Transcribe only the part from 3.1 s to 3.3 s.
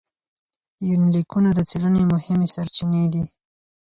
دي.